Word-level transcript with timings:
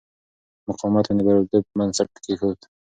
مقاومت 0.67 1.05
مې 1.07 1.15
د 1.17 1.21
بریالیتوب 1.25 1.63
بنسټ 1.77 2.09
کېښود. 2.23 2.59